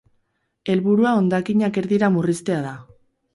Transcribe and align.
Helburua 0.73 1.11
hondakinak 1.17 1.77
erdira 1.83 2.11
murriztea 2.17 2.59
da. 2.65 2.75